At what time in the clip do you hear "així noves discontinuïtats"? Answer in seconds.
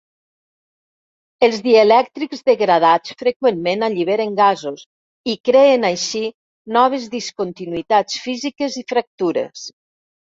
5.91-8.17